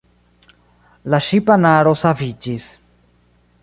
La 1.15 1.21
ŝipanaro 1.27 1.95
saviĝis. 2.07 2.71